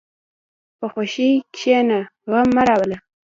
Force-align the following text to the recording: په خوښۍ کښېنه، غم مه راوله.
په 0.77 0.85
خوښۍ 0.93 1.31
کښېنه، 1.55 1.99
غم 2.29 2.47
مه 2.55 2.63
راوله. 2.69 2.97